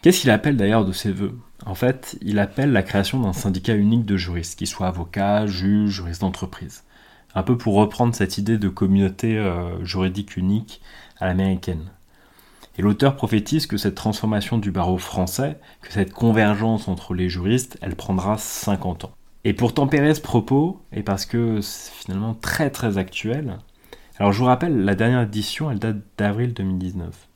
Qu'est-ce 0.00 0.22
qu'il 0.22 0.30
appelle 0.30 0.56
d'ailleurs 0.56 0.86
de 0.86 0.92
ses 0.92 1.12
voeux? 1.12 1.38
En 1.66 1.74
fait, 1.74 2.16
il 2.22 2.38
appelle 2.38 2.72
la 2.72 2.82
création 2.82 3.20
d'un 3.20 3.32
syndicat 3.32 3.74
unique 3.74 4.04
de 4.04 4.16
juristes, 4.16 4.58
qui 4.58 4.66
soit 4.66 4.86
avocat, 4.86 5.46
juge, 5.46 5.90
juriste 5.90 6.20
d'entreprise. 6.20 6.84
Un 7.34 7.42
peu 7.42 7.58
pour 7.58 7.74
reprendre 7.74 8.14
cette 8.14 8.38
idée 8.38 8.58
de 8.58 8.68
communauté 8.68 9.36
euh, 9.36 9.84
juridique 9.84 10.36
unique 10.36 10.80
à 11.18 11.26
l'américaine. 11.26 11.90
Et 12.78 12.82
l'auteur 12.82 13.16
prophétise 13.16 13.66
que 13.66 13.76
cette 13.76 13.96
transformation 13.96 14.56
du 14.56 14.70
barreau 14.70 14.98
français, 14.98 15.58
que 15.82 15.92
cette 15.92 16.12
convergence 16.12 16.86
entre 16.86 17.12
les 17.12 17.28
juristes, 17.28 17.76
elle 17.82 17.96
prendra 17.96 18.38
50 18.38 19.04
ans. 19.04 19.12
Et 19.44 19.52
pour 19.52 19.74
tempérer 19.74 20.14
ce 20.14 20.20
propos, 20.20 20.80
et 20.92 21.02
parce 21.02 21.26
que 21.26 21.60
c'est 21.60 21.92
finalement 21.92 22.34
très 22.34 22.70
très 22.70 22.98
actuel, 22.98 23.58
alors 24.18 24.32
je 24.32 24.38
vous 24.38 24.46
rappelle, 24.46 24.84
la 24.84 24.94
dernière 24.94 25.22
édition, 25.22 25.70
elle 25.70 25.78
date 25.78 25.98
d'avril 26.16 26.54
2019. 26.54 27.27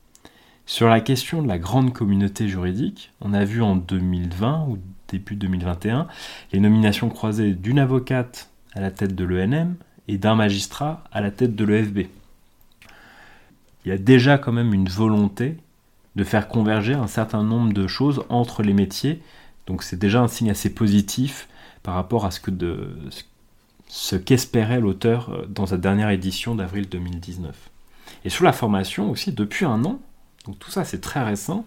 Sur 0.65 0.87
la 0.87 1.01
question 1.01 1.41
de 1.41 1.47
la 1.47 1.59
grande 1.59 1.91
communauté 1.91 2.47
juridique, 2.47 3.11
on 3.19 3.33
a 3.33 3.43
vu 3.43 3.61
en 3.61 3.75
2020 3.75 4.65
ou 4.69 4.79
début 5.09 5.35
2021 5.35 6.07
les 6.53 6.59
nominations 6.61 7.09
croisées 7.09 7.53
d'une 7.53 7.79
avocate 7.79 8.49
à 8.73 8.79
la 8.79 8.89
tête 8.89 9.13
de 9.13 9.25
l'ENM 9.25 9.75
et 10.07 10.17
d'un 10.17 10.35
magistrat 10.35 11.03
à 11.11 11.19
la 11.19 11.31
tête 11.31 11.55
de 11.55 11.65
l'EFB. 11.65 12.07
Il 13.85 13.89
y 13.89 13.91
a 13.91 13.97
déjà 13.97 14.37
quand 14.37 14.53
même 14.53 14.73
une 14.73 14.87
volonté 14.87 15.57
de 16.15 16.23
faire 16.23 16.47
converger 16.47 16.93
un 16.93 17.07
certain 17.07 17.43
nombre 17.43 17.73
de 17.73 17.85
choses 17.85 18.23
entre 18.29 18.63
les 18.63 18.73
métiers, 18.73 19.21
donc 19.67 19.83
c'est 19.83 19.99
déjà 19.99 20.21
un 20.21 20.29
signe 20.29 20.49
assez 20.49 20.73
positif 20.73 21.49
par 21.83 21.95
rapport 21.95 22.25
à 22.25 22.31
ce 22.31 22.39
que 22.39 22.51
ce 23.87 24.15
qu'espérait 24.15 24.79
l'auteur 24.79 25.45
dans 25.49 25.65
sa 25.65 25.77
dernière 25.77 26.09
édition 26.09 26.55
d'avril 26.55 26.87
2019. 26.87 27.69
Et 28.23 28.29
sur 28.29 28.45
la 28.45 28.53
formation 28.53 29.11
aussi, 29.11 29.33
depuis 29.33 29.65
un 29.65 29.83
an, 29.83 29.99
donc 30.45 30.59
tout 30.59 30.71
ça, 30.71 30.83
c'est 30.83 31.01
très 31.01 31.23
récent. 31.23 31.65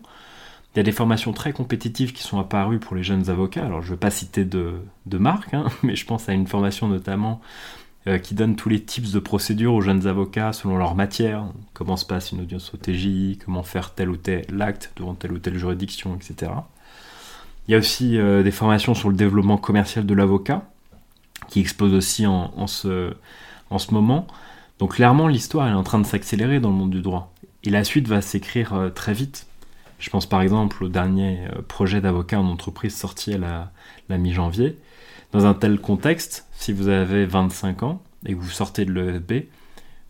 Il 0.75 0.79
y 0.79 0.81
a 0.81 0.83
des 0.83 0.93
formations 0.93 1.33
très 1.33 1.53
compétitives 1.53 2.13
qui 2.13 2.23
sont 2.23 2.39
apparues 2.39 2.79
pour 2.79 2.97
les 2.97 3.03
jeunes 3.03 3.31
avocats. 3.31 3.65
Alors 3.65 3.81
je 3.81 3.87
ne 3.87 3.91
veux 3.93 3.99
pas 3.99 4.11
citer 4.11 4.45
de, 4.45 4.75
de 5.07 5.19
marque, 5.19 5.55
hein, 5.55 5.67
mais 5.83 5.97
je 5.97 6.05
pense 6.05 6.29
à 6.29 6.35
une 6.35 6.47
formation 6.47 6.89
notamment 6.89 7.41
euh, 8.07 8.19
qui 8.19 8.35
donne 8.35 8.57
tous 8.57 8.69
les 8.69 8.83
types 8.83 9.11
de 9.11 9.19
procédures 9.19 9.73
aux 9.73 9.81
jeunes 9.81 10.07
avocats 10.07 10.53
selon 10.53 10.77
leur 10.77 10.95
matière. 10.95 11.47
Comment 11.73 11.97
se 11.97 12.05
passe 12.05 12.33
une 12.33 12.43
audience 12.43 12.75
au 12.75 12.79
comment 13.43 13.63
faire 13.63 13.95
tel 13.95 14.11
ou 14.11 14.17
tel 14.17 14.45
acte 14.61 14.93
devant 14.97 15.15
telle 15.15 15.33
ou 15.33 15.39
telle 15.39 15.57
juridiction, 15.57 16.15
etc. 16.15 16.53
Il 17.67 17.73
y 17.73 17.75
a 17.75 17.79
aussi 17.79 18.19
euh, 18.19 18.43
des 18.43 18.51
formations 18.51 18.95
sur 18.95 19.09
le 19.09 19.17
développement 19.17 19.57
commercial 19.57 20.05
de 20.05 20.15
l'avocat, 20.15 20.69
qui 21.49 21.61
explosent 21.61 21.95
aussi 21.95 22.27
en 22.27 22.67
ce 22.67 23.15
moment. 23.91 24.27
Donc 24.79 24.97
clairement, 24.97 25.27
l'histoire 25.27 25.69
est 25.69 25.73
en 25.73 25.83
train 25.83 25.99
de 25.99 26.07
s'accélérer 26.07 26.61
dans 26.61 26.69
le 26.69 26.77
monde 26.77 26.91
du 26.91 27.01
droit. 27.01 27.33
Et 27.67 27.71
la 27.71 27.83
suite 27.83 28.07
va 28.07 28.23
s'écrire 28.23 28.75
euh, 28.75 28.91
très 28.91 29.13
vite. 29.13 29.49
Je 29.99 30.09
pense 30.09 30.27
par 30.27 30.41
exemple 30.41 30.85
au 30.85 30.89
dernier 30.89 31.49
euh, 31.49 31.63
projet 31.63 32.01
d'avocat 32.01 32.39
en 32.39 32.47
entreprise 32.47 32.95
sorti 32.95 33.35
à 33.35 33.39
la, 34.09 34.19
mi-janvier. 34.19 34.79
Dans 35.33 35.47
un 35.47 35.55
tel 35.55 35.81
contexte, 35.81 36.47
si 36.53 36.73
vous 36.73 36.87
avez 36.87 37.27
25 37.27 37.83
ans 37.83 38.01
et 38.25 38.35
que 38.35 38.39
vous 38.39 38.51
sortez 38.51 38.85
de 38.85 38.93
l'EFB, 38.93 39.49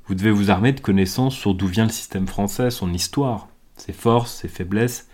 vous 0.05 0.15
devez 0.15 0.33
vous 0.33 0.51
armer 0.51 0.73
de 0.73 0.81
connaissances 0.81 1.35
sur 1.35 1.55
d'où 1.55 1.67
vient 1.67 1.87
le 1.87 1.91
système 1.91 2.27
français, 2.27 2.71
son 2.71 2.93
histoire, 2.93 3.49
ses 3.79 3.95
forces, 3.95 4.35
ses 4.35 4.49
faiblesses. 4.49 5.09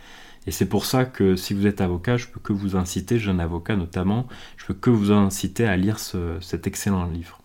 Et 0.48 0.50
c'est 0.50 0.66
pour 0.66 0.84
ça 0.84 1.04
que 1.04 1.36
si 1.36 1.54
vous 1.54 1.68
êtes 1.68 1.80
avocat, 1.80 2.16
je 2.16 2.26
peux 2.26 2.40
que 2.40 2.52
vous 2.52 2.74
inciter, 2.74 3.20
jeune 3.20 3.38
avocat 3.38 3.76
notamment, 3.76 4.26
je 4.56 4.66
peux 4.66 4.74
que 4.74 4.90
vous 4.90 5.12
inciter 5.12 5.64
à 5.64 5.76
lire 5.76 6.00
cet 6.00 6.66
excellent 6.66 7.06
livre. 7.06 7.40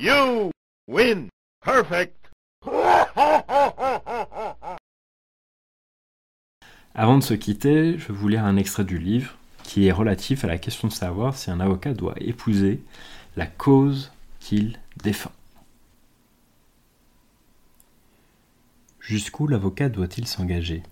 You 0.00 0.50
win. 0.88 1.28
Perfect. 1.64 2.25
Avant 6.94 7.18
de 7.18 7.22
se 7.22 7.34
quitter, 7.34 7.98
je 7.98 8.08
vais 8.08 8.14
vous 8.14 8.28
lire 8.28 8.44
un 8.44 8.56
extrait 8.56 8.84
du 8.84 8.98
livre 8.98 9.34
qui 9.62 9.86
est 9.86 9.92
relatif 9.92 10.44
à 10.44 10.48
la 10.48 10.58
question 10.58 10.88
de 10.88 10.92
savoir 10.92 11.36
si 11.36 11.50
un 11.50 11.60
avocat 11.60 11.94
doit 11.94 12.14
épouser 12.18 12.80
la 13.36 13.46
cause 13.46 14.12
qu'il 14.40 14.78
défend. 15.02 15.32
Jusqu'où 19.00 19.46
l'avocat 19.46 19.88
doit-il 19.88 20.26
s'engager? 20.26 20.82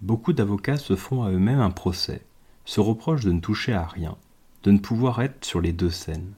Beaucoup 0.00 0.32
d'avocats 0.32 0.76
se 0.76 0.96
font 0.96 1.24
à 1.24 1.30
eux-mêmes 1.30 1.60
un 1.60 1.70
procès, 1.70 2.22
se 2.64 2.80
reprochent 2.80 3.24
de 3.24 3.32
ne 3.32 3.40
toucher 3.40 3.72
à 3.72 3.84
rien, 3.84 4.16
de 4.62 4.70
ne 4.70 4.78
pouvoir 4.78 5.20
être 5.22 5.44
sur 5.44 5.60
les 5.60 5.72
deux 5.72 5.90
scènes. 5.90 6.32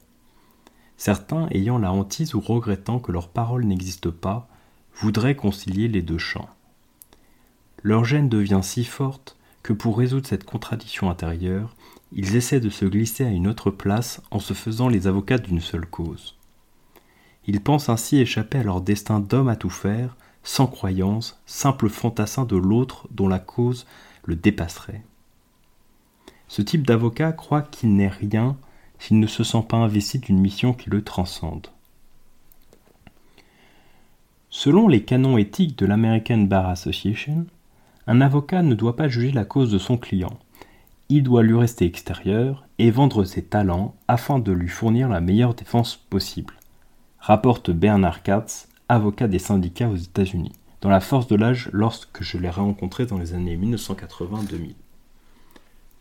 Certains, 0.97 1.49
ayant 1.51 1.79
la 1.79 1.93
hantise 1.93 2.35
ou 2.35 2.41
regrettant 2.41 2.99
que 2.99 3.13
leur 3.13 3.29
parole 3.29 3.65
n'existe 3.65 4.11
pas, 4.11 4.49
voudraient 4.95 5.37
concilier 5.37 5.89
les 5.89 6.03
deux 6.03 6.19
champs. 6.19 6.49
Leur 7.83 8.05
gêne 8.05 8.29
devient 8.29 8.61
si 8.63 8.85
forte 8.85 9.37
que 9.63 9.73
pour 9.73 9.99
résoudre 9.99 10.27
cette 10.27 10.45
contradiction 10.45 11.11
intérieure, 11.11 11.75
ils 12.13 12.37
essaient 12.37 12.61
de 12.61 12.71
se 12.71 12.85
glisser 12.85 13.25
à 13.25 13.31
une 13.31 13.49
autre 13.49 13.71
place 13.71 14.23
en 14.31 14.39
se 14.39 14.55
faisant 14.55 14.89
les 14.89 15.07
avocats 15.07 15.39
d'une 15.39 15.61
seule 15.61 15.87
cause. 15.87 16.37
Ils 17.47 17.61
pensent 17.61 17.89
ainsi 17.89 18.19
échapper 18.19 18.59
à 18.59 18.63
leur 18.63 18.81
destin 18.81 19.19
d'homme 19.19 19.49
à 19.49 19.57
tout 19.57 19.71
faire, 19.71 20.17
sans 20.45 20.67
croyance, 20.67 21.41
simple 21.47 21.89
fantassin 21.89 22.45
de 22.45 22.57
l'autre 22.57 23.09
dont 23.11 23.29
la 23.29 23.39
cause 23.39 23.87
le 24.25 24.37
dépasserait. 24.37 25.03
Ce 26.49 26.63
type 26.63 26.87
d'avocat 26.87 27.33
croit 27.33 27.63
qu'il 27.63 27.95
n'est 27.97 28.09
rien 28.09 28.57
s'il 29.03 29.19
ne 29.19 29.27
se 29.27 29.43
sent 29.43 29.65
pas 29.69 29.79
investi 29.79 30.21
d'une 30.21 30.39
mission 30.39 30.75
qui 30.75 30.89
le 30.89 31.03
transcende. 31.03 31.67
Selon 34.49 34.87
les 34.87 35.03
canons 35.03 35.39
éthiques 35.39 35.77
de 35.77 35.87
l'American 35.87 36.39
Bar 36.39 36.69
Association, 36.69 37.47
un 38.07 38.21
avocat 38.21 38.63
ne 38.63 38.77
doit 38.77 38.95
pas 38.95 39.09
juger 39.09 39.33
la 39.33 39.45
cause 39.45 39.73
de 39.73 39.79
son 39.79 39.99
client. 39.99 40.39
Il 41.09 41.25
doit 41.25 41.43
lui 41.43 41.59
rester 41.59 41.85
extérieur 41.85 42.65
et 42.79 42.93
vendre 42.93 43.25
ses 43.25 43.43
talents 43.43 43.97
afin 44.07 44.39
de 44.39 44.53
lui 44.53 44.69
fournir 44.69 45.09
la 45.09 45.21
meilleure 45.21 45.55
défense 45.55 45.97
possible. 45.97 46.55
Rapporte 47.19 47.73
Bernard 47.73 48.23
Katz, 48.23 48.69
avocat 48.89 49.27
des 49.27 49.41
syndicats 49.41 49.89
aux 49.89 49.97
États-Unis, 49.97 50.53
dans 50.81 50.91
la 50.91 51.01
force 51.01 51.27
de 51.27 51.35
l'âge 51.35 51.71
lorsque 51.73 52.23
je 52.23 52.39
l'ai 52.39 52.51
rencontré 52.51 53.07
dans 53.07 53.19
les 53.19 53.35
années 53.35 53.57
1980-2000. 53.57 54.75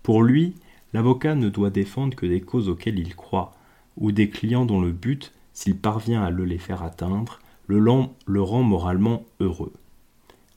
Pour 0.04 0.22
lui, 0.22 0.54
l'avocat 0.94 1.36
ne 1.36 1.50
doit 1.50 1.70
défendre 1.70 2.16
que 2.16 2.26
des 2.26 2.42
causes 2.42 2.70
auxquelles 2.70 3.00
il 3.00 3.16
croit, 3.16 3.54
ou 3.98 4.12
des 4.12 4.30
clients 4.30 4.66
dont 4.66 4.82
le 4.82 4.92
but, 4.92 5.34
s'il 5.54 5.78
parvient 5.78 6.24
à 6.24 6.30
le 6.30 6.46
les 6.46 6.58
faire 6.58 6.84
atteindre, 6.84 7.40
le, 7.68 8.42
rend 8.42 8.64
moralement 8.64 9.24
heureux. 9.40 9.74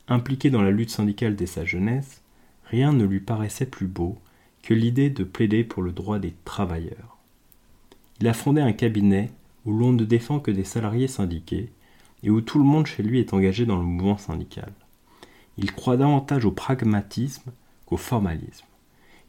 Impliqué 0.09 0.51
dans 0.51 0.63
la 0.63 0.71
lutte 0.71 0.91
syndicale 0.91 1.37
dès 1.37 1.47
sa 1.47 1.65
jeunesse, 1.65 2.23
rien 2.65 2.93
ne 2.93 3.05
lui 3.05 3.21
paraissait 3.21 3.67
plus 3.67 3.87
beau 3.87 4.19
que 4.63 4.75
l'idée 4.75 5.11
de 5.11 5.25
plaider 5.25 5.65
pour 5.65 5.83
le 5.83 5.93
droit 5.93 6.19
des 6.19 6.35
travailleurs. 6.45 7.19
Il 8.21 8.29
a 8.29 8.35
fondé 8.35 8.61
un 8.61 8.73
cabinet 8.73 9.31
où 9.65 9.73
l'on 9.73 9.93
ne 9.93 10.05
défend 10.05 10.41
que 10.41 10.51
des 10.51 10.65
salariés 10.65 11.09
syndiqués 11.09 11.71
et 12.23 12.31
où 12.31 12.41
tout 12.41 12.59
le 12.59 12.65
monde 12.65 12.87
chez 12.87 13.03
lui 13.03 13.21
est 13.21 13.35
engagé 13.35 13.67
dans 13.67 13.77
le 13.77 13.85
mouvement 13.85 14.17
syndical. 14.17 14.73
Il 15.57 15.73
croit 15.73 15.97
davantage 15.97 16.45
au 16.45 16.51
pragmatisme 16.51 17.53
qu'au 17.87 17.97
formalisme. 17.97 18.67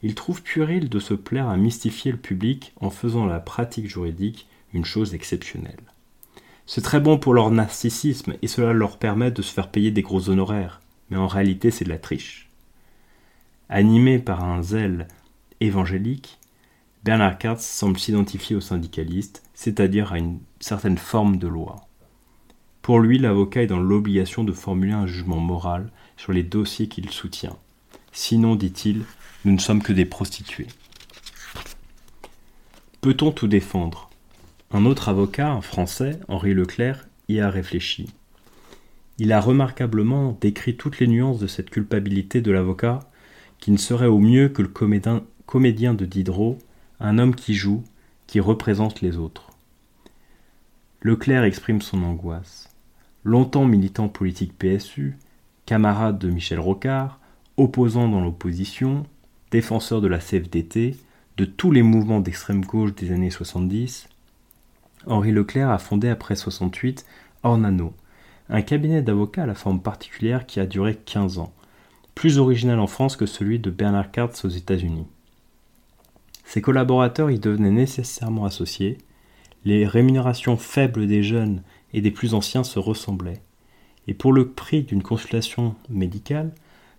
Il 0.04 0.16
trouve 0.16 0.42
puéril 0.42 0.90
de 0.90 1.00
se 1.00 1.14
plaire 1.14 1.50
à 1.50 1.58
mystifier 1.58 2.12
le 2.12 2.18
public 2.18 2.74
en 2.80 2.90
faisant 2.90 3.26
la 3.26 3.40
pratique 3.40 3.90
juridique 3.90 4.48
une 4.74 4.86
chose 4.86 5.14
exceptionnelle. 5.14 5.84
C'est 6.66 6.82
très 6.82 7.00
bon 7.00 7.18
pour 7.18 7.34
leur 7.34 7.52
narcissisme 7.52 8.36
et 8.42 8.48
cela 8.48 8.74
leur 8.74 8.98
permet 8.98 9.32
de 9.32 9.42
se 9.42 9.54
faire 9.54 9.70
payer 9.70 9.92
des 9.92 10.02
gros 10.02 10.30
honoraires, 10.30 10.82
mais 11.10 11.18
en 11.18 11.28
réalité 11.28 11.72
c'est 11.72 11.86
de 11.86 11.90
la 11.90 12.00
triche. 12.00 12.50
Animé 13.70 14.20
par 14.20 14.44
un 14.44 14.62
zèle 14.62 15.08
évangélique, 15.60 16.40
Bernard 17.04 17.38
Katz 17.38 17.64
semble 17.64 18.00
s'identifier 18.00 18.56
aux 18.56 18.62
syndicalistes, 18.62 19.44
c'est-à-dire 19.54 20.12
à 20.12 20.18
une 20.18 20.40
certaine 20.60 20.98
forme 20.98 21.38
de 21.38 21.48
loi. 21.48 21.88
Pour 22.82 23.00
lui, 23.00 23.18
l'avocat 23.18 23.64
est 23.64 23.68
dans 23.68 23.80
l'obligation 23.80 24.44
de 24.44 24.52
formuler 24.52 24.94
un 24.94 25.08
jugement 25.08 25.40
moral 25.40 25.92
sur 26.18 26.34
les 26.34 26.44
dossiers 26.44 26.88
qu'il 26.88 27.10
soutient. 27.10 27.58
Sinon, 28.12 28.56
dit-il, 28.56 29.04
nous 29.46 29.54
ne 29.54 29.60
sommes 29.60 29.82
que 29.82 29.94
des 29.94 30.06
prostituées. 30.06 30.68
Peut-on 33.02 33.32
tout 33.32 33.48
défendre? 33.48 34.10
Un 34.72 34.86
autre 34.86 35.08
avocat, 35.10 35.52
un 35.52 35.62
français, 35.62 36.20
Henri 36.28 36.54
Leclerc, 36.54 37.08
y 37.30 37.40
a 37.40 37.50
réfléchi. 37.50 38.10
Il 39.20 39.32
a 39.32 39.40
remarquablement 39.40 40.38
décrit 40.42 40.76
toutes 40.76 41.00
les 41.00 41.08
nuances 41.08 41.40
de 41.40 41.48
cette 41.48 41.70
culpabilité 41.70 42.42
de 42.42 42.52
l'avocat, 42.52 43.00
qui 43.60 43.72
ne 43.72 43.78
serait 43.78 44.08
au 44.08 44.20
mieux 44.20 44.50
que 44.50 44.62
le 44.62 44.68
comédien, 44.68 45.94
de 45.94 46.06
Diderot, 46.06 46.58
un 47.00 47.18
homme 47.20 47.36
qui 47.36 47.54
joue, 47.54 47.84
qui 48.28 48.40
représente 48.40 49.02
les 49.02 49.18
autres. 49.18 49.52
Leclerc 51.02 51.44
exprime 51.44 51.82
son 51.82 52.04
angoisse 52.04 52.70
longtemps 53.26 53.66
militant 53.66 54.08
politique 54.08 54.58
PSU, 54.58 55.18
camarade 55.66 56.20
de 56.20 56.30
Michel 56.30 56.60
Rocard, 56.60 57.20
opposant 57.58 58.08
dans 58.08 58.22
l'opposition, 58.22 59.06
défenseur 59.56 60.02
de 60.02 60.10
la 60.10 60.20
CFDT, 60.20 60.98
de 61.38 61.46
tous 61.46 61.72
les 61.72 61.82
mouvements 61.82 62.20
d'extrême 62.20 62.66
gauche 62.66 62.94
des 62.94 63.14
années 63.14 63.30
70, 63.30 64.10
Henri 65.08 65.32
Leclerc 65.32 65.70
a 65.70 65.78
fondé 65.78 66.10
après 66.10 66.36
68 66.36 67.06
Ornano, 67.42 67.94
un 68.50 68.62
cabinet 68.62 69.02
d'avocats 69.02 69.44
à 69.44 69.46
la 69.46 69.56
forme 69.56 69.82
particulière 69.82 70.46
qui 70.46 70.60
a 70.60 70.66
duré 70.66 70.96
15 70.96 71.38
ans, 71.38 71.54
plus 72.16 72.38
original 72.38 72.82
en 72.82 72.88
France 72.88 73.16
que 73.16 73.26
celui 73.26 73.60
de 73.60 73.70
Bernard 73.70 74.12
Katz 74.12 74.44
aux 74.44 74.50
États-Unis. 74.50 75.08
Ses 76.44 76.62
collaborateurs 76.62 77.32
y 77.32 77.40
devenaient 77.40 77.72
nécessairement 77.72 78.44
associés, 78.44 78.98
les 79.64 79.88
rémunérations 79.88 80.58
faibles 80.58 81.08
des 81.08 81.24
jeunes 81.24 81.62
et 81.94 82.02
des 82.02 82.12
plus 82.12 82.34
anciens 82.34 82.66
se 82.66 82.78
ressemblaient. 82.78 83.42
Et 84.10 84.14
pour 84.14 84.34
le 84.34 84.50
prix 84.50 84.84
d'une 84.84 85.02
consultation 85.02 85.76
médicale, 85.90 86.52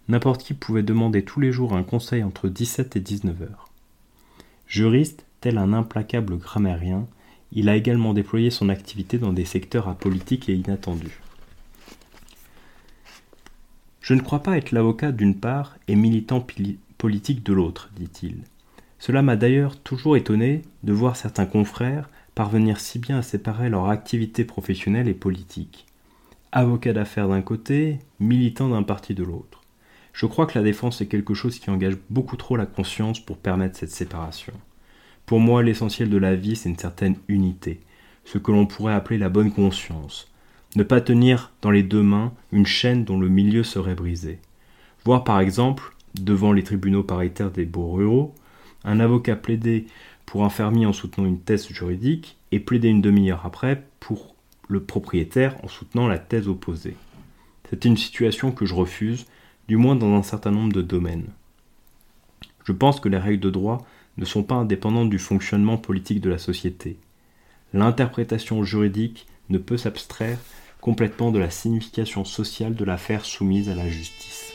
n'importe 0.08 0.42
qui 0.42 0.54
pouvait 0.54 0.82
demander 0.82 1.24
tous 1.24 1.40
les 1.40 1.52
jours 1.52 1.74
un 1.74 1.82
conseil 1.82 2.22
entre 2.22 2.48
17 2.48 2.96
et 2.96 3.00
19 3.00 3.42
heures. 3.42 3.68
Juriste, 4.66 5.24
tel 5.40 5.58
un 5.58 5.72
implacable 5.72 6.36
grammairien, 6.36 7.06
il 7.52 7.68
a 7.68 7.76
également 7.76 8.14
déployé 8.14 8.50
son 8.50 8.68
activité 8.68 9.18
dans 9.18 9.32
des 9.32 9.44
secteurs 9.44 9.88
apolitiques 9.88 10.48
et 10.48 10.54
inattendus. 10.54 11.20
Je 14.00 14.14
ne 14.14 14.20
crois 14.20 14.42
pas 14.42 14.56
être 14.56 14.72
l'avocat 14.72 15.10
d'une 15.12 15.34
part 15.34 15.76
et 15.88 15.96
militant 15.96 16.44
politique 16.98 17.42
de 17.42 17.52
l'autre, 17.52 17.90
dit-il. 17.96 18.36
Cela 18.98 19.22
m'a 19.22 19.36
d'ailleurs 19.36 19.78
toujours 19.78 20.16
étonné 20.16 20.62
de 20.84 20.92
voir 20.92 21.16
certains 21.16 21.46
confrères 21.46 22.08
parvenir 22.34 22.80
si 22.80 22.98
bien 22.98 23.18
à 23.18 23.22
séparer 23.22 23.68
leur 23.68 23.88
activité 23.88 24.44
professionnelle 24.44 25.08
et 25.08 25.14
politique. 25.14 25.86
Avocat 26.52 26.92
d'affaires 26.92 27.28
d'un 27.28 27.42
côté, 27.42 27.98
militant 28.20 28.68
d'un 28.68 28.82
parti 28.82 29.14
de 29.14 29.24
l'autre. 29.24 29.62
Je 30.16 30.24
crois 30.24 30.46
que 30.46 30.58
la 30.58 30.64
défense 30.64 31.02
est 31.02 31.08
quelque 31.08 31.34
chose 31.34 31.58
qui 31.58 31.68
engage 31.68 31.98
beaucoup 32.08 32.38
trop 32.38 32.56
la 32.56 32.64
conscience 32.64 33.20
pour 33.20 33.36
permettre 33.36 33.76
cette 33.76 33.90
séparation. 33.90 34.54
Pour 35.26 35.40
moi, 35.40 35.62
l'essentiel 35.62 36.08
de 36.08 36.16
la 36.16 36.34
vie, 36.34 36.56
c'est 36.56 36.70
une 36.70 36.78
certaine 36.78 37.16
unité, 37.28 37.80
ce 38.24 38.38
que 38.38 38.50
l'on 38.50 38.64
pourrait 38.64 38.94
appeler 38.94 39.18
la 39.18 39.28
bonne 39.28 39.52
conscience. 39.52 40.32
Ne 40.74 40.84
pas 40.84 41.02
tenir 41.02 41.52
dans 41.60 41.70
les 41.70 41.82
deux 41.82 42.02
mains 42.02 42.32
une 42.50 42.64
chaîne 42.64 43.04
dont 43.04 43.20
le 43.20 43.28
milieu 43.28 43.62
serait 43.62 43.94
brisé. 43.94 44.38
Voir 45.04 45.22
par 45.22 45.38
exemple, 45.38 45.94
devant 46.14 46.52
les 46.52 46.64
tribunaux 46.64 47.02
paritaires 47.02 47.50
des 47.50 47.66
beaux 47.66 47.92
ruraux, 47.92 48.34
un 48.84 49.00
avocat 49.00 49.36
plaider 49.36 49.86
pour 50.24 50.46
un 50.46 50.50
fermier 50.50 50.86
en 50.86 50.94
soutenant 50.94 51.26
une 51.26 51.40
thèse 51.40 51.68
juridique 51.68 52.38
et 52.52 52.60
plaider 52.60 52.88
une 52.88 53.02
demi-heure 53.02 53.44
après 53.44 53.86
pour 54.00 54.34
le 54.66 54.82
propriétaire 54.82 55.62
en 55.62 55.68
soutenant 55.68 56.08
la 56.08 56.18
thèse 56.18 56.48
opposée. 56.48 56.96
C'est 57.68 57.84
une 57.84 57.98
situation 57.98 58.50
que 58.50 58.64
je 58.64 58.74
refuse, 58.74 59.26
du 59.68 59.76
moins 59.76 59.96
dans 59.96 60.14
un 60.14 60.22
certain 60.22 60.50
nombre 60.50 60.72
de 60.72 60.82
domaines. 60.82 61.28
Je 62.64 62.72
pense 62.72 63.00
que 63.00 63.08
les 63.08 63.18
règles 63.18 63.40
de 63.40 63.50
droit 63.50 63.86
ne 64.16 64.24
sont 64.24 64.42
pas 64.42 64.54
indépendantes 64.54 65.10
du 65.10 65.18
fonctionnement 65.18 65.76
politique 65.76 66.20
de 66.20 66.30
la 66.30 66.38
société. 66.38 66.98
L'interprétation 67.72 68.64
juridique 68.64 69.26
ne 69.50 69.58
peut 69.58 69.76
s'abstraire 69.76 70.38
complètement 70.80 71.32
de 71.32 71.38
la 71.38 71.50
signification 71.50 72.24
sociale 72.24 72.74
de 72.74 72.84
l'affaire 72.84 73.24
soumise 73.24 73.68
à 73.68 73.74
la 73.74 73.88
justice. 73.88 74.52